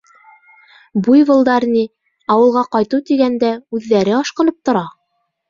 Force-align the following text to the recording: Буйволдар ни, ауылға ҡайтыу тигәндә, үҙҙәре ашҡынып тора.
Буйволдар 1.07 1.67
ни, 1.73 1.83
ауылға 2.37 2.65
ҡайтыу 2.77 3.05
тигәндә, 3.11 3.53
үҙҙәре 3.79 4.19
ашҡынып 4.23 4.61
тора. 4.67 4.85